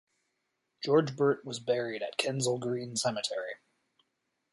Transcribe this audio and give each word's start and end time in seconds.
George 0.83 1.15
Burt 1.15 1.45
was 1.45 1.59
buried 1.59 2.01
at 2.01 2.17
Kensal 2.17 2.57
Green 2.57 2.95
Cemetery. 2.95 3.57